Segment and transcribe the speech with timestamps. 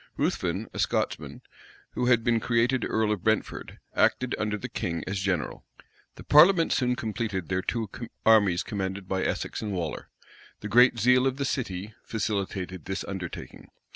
[0.17, 1.43] Ruthven, a Scotchman,
[1.91, 5.63] who had been created earl of Brentford, acted under the king as general.
[6.15, 7.87] The parliament soon completed their two
[8.25, 10.09] armies commanded by Essex and Waller.
[10.61, 13.69] The great zeal of the city facilitated this undertaking.